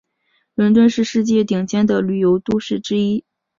[0.55, 3.23] 伦敦是世界顶尖的旅游都市之一。